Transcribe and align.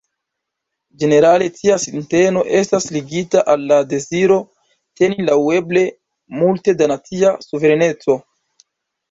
Ĝenerale 1.01 1.49
tia 1.57 1.75
sinteno 1.83 2.41
estas 2.59 2.87
ligita 2.95 3.43
al 3.53 3.67
la 3.73 3.77
deziro 3.91 4.39
teni 5.03 5.27
laŭeble 5.29 5.85
multe 6.41 6.77
da 6.83 6.91
nacia 6.95 7.37
suvereneco. 7.47 8.19